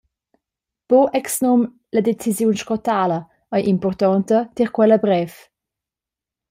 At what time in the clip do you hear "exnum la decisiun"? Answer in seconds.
1.19-2.53